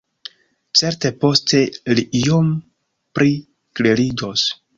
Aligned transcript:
Certe 0.79 1.11
poste 1.23 1.59
li 1.99 2.07
iom 2.21 2.49
pli 3.19 3.37
kleriĝos. 3.81 4.49